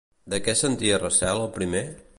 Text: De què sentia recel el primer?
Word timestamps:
De 0.33 0.39
què 0.47 0.55
sentia 0.61 0.99
recel 1.03 1.45
el 1.47 1.55
primer? 1.59 1.87